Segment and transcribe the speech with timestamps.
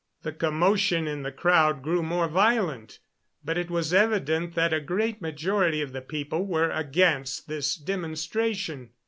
[0.23, 2.97] The commotion in the crowd grew more violent,
[3.45, 8.89] but it was evident that a great majority of the people were against this demonstration.